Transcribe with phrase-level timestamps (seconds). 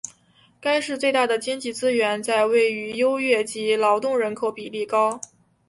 [0.59, 5.21] 该市最大的经济资源在于位置优越及劳动人口比例高。